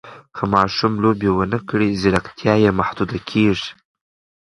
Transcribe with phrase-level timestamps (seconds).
[0.35, 3.71] که ماشوم لوبې ونه کړي، ځیرکتیا یې محدوده کېږي.